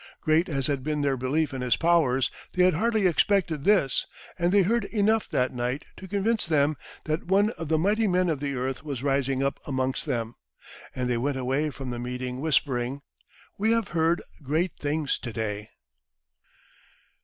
[0.19, 4.07] Great as had been their belief in his powers, they had hardly expected this,
[4.39, 8.27] and they heard enough that night to convince them that one of the mighty men
[8.27, 10.33] of the earth was rising up amongst them;
[10.95, 13.03] and they went away from the meeting whispering,
[13.59, 15.69] "We have heard great things to day."